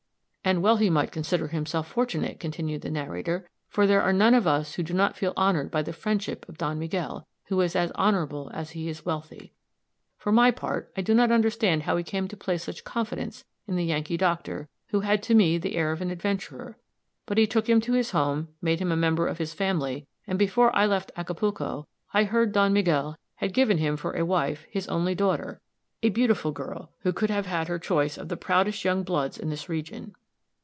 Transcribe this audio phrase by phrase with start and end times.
[0.43, 4.45] "And well he might consider himself fortunate," continued the narrator, "for there are none of
[4.47, 7.91] us who do not feel honored by the friendship of Don Miguel, who is as
[7.93, 9.53] honorable as he is wealthy.
[10.17, 13.75] For my part, I do not understand how he came to place such confidence in
[13.77, 16.75] the 'Yankee' doctor, who had to me the air of an adventurer;
[17.27, 20.37] but he took him to his home, made him a member of his family, and
[20.37, 24.65] before I left Acapulco, I heard that Don Miguel had given him for a wife
[24.69, 25.61] his only daughter,
[26.03, 29.49] a beautiful girl, who could have had her choice of the proudest young bloods in
[29.49, 30.13] this region."